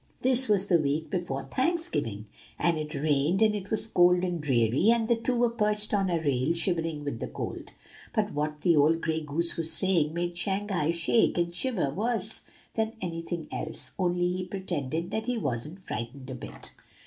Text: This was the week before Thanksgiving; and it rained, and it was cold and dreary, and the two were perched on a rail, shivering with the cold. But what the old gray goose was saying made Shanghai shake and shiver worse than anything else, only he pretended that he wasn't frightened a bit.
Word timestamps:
This 0.23 0.49
was 0.49 0.65
the 0.65 0.79
week 0.79 1.11
before 1.11 1.43
Thanksgiving; 1.43 2.25
and 2.57 2.75
it 2.75 2.95
rained, 2.95 3.43
and 3.43 3.53
it 3.53 3.69
was 3.69 3.85
cold 3.85 4.23
and 4.23 4.41
dreary, 4.41 4.89
and 4.89 5.07
the 5.07 5.15
two 5.15 5.35
were 5.35 5.49
perched 5.51 5.93
on 5.93 6.09
a 6.09 6.19
rail, 6.19 6.53
shivering 6.55 7.03
with 7.03 7.19
the 7.19 7.27
cold. 7.27 7.73
But 8.11 8.33
what 8.33 8.61
the 8.61 8.75
old 8.75 9.01
gray 9.01 9.21
goose 9.21 9.57
was 9.57 9.71
saying 9.71 10.15
made 10.15 10.35
Shanghai 10.35 10.89
shake 10.89 11.37
and 11.37 11.53
shiver 11.53 11.91
worse 11.91 12.45
than 12.73 12.93
anything 12.99 13.47
else, 13.51 13.91
only 13.99 14.31
he 14.37 14.45
pretended 14.47 15.11
that 15.11 15.27
he 15.27 15.37
wasn't 15.37 15.79
frightened 15.81 16.31
a 16.31 16.33
bit. 16.33 16.73